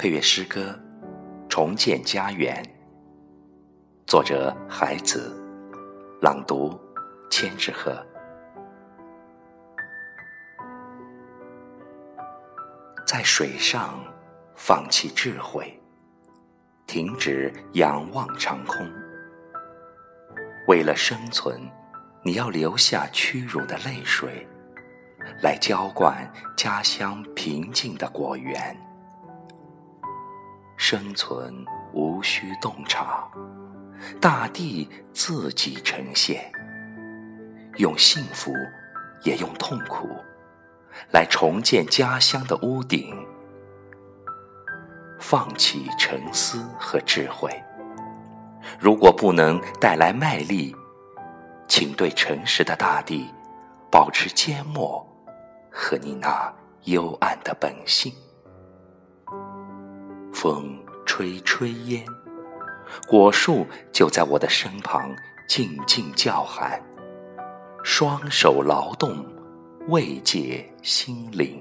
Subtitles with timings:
[0.00, 0.78] 配乐诗歌
[1.48, 2.62] 《重建家园》，
[4.06, 5.36] 作者海子，
[6.22, 6.78] 朗读
[7.28, 8.00] 千纸鹤。
[13.04, 14.00] 在水上
[14.54, 15.76] 放弃智慧，
[16.86, 18.88] 停止仰望长空。
[20.68, 21.60] 为了生存，
[22.22, 24.46] 你要流下屈辱的泪水，
[25.42, 28.80] 来浇灌家乡平静的果园。
[30.90, 31.54] 生存
[31.92, 33.28] 无需洞察，
[34.18, 36.50] 大地自己呈现。
[37.76, 38.54] 用幸福，
[39.22, 40.08] 也用痛苦。
[41.10, 43.14] 来重建家乡的屋顶，
[45.20, 47.52] 放弃沉思和智慧。
[48.80, 50.74] 如果不能带来卖力，
[51.66, 53.28] 请对诚实的大地
[53.90, 55.06] 保持缄默
[55.70, 56.50] 和你那
[56.84, 58.10] 幽暗的本性。
[60.40, 62.06] 风吹炊烟，
[63.08, 65.12] 果树就在我的身旁
[65.48, 66.80] 静静叫喊，
[67.82, 69.26] 双手劳动。
[69.88, 71.60] 慰藉心灵。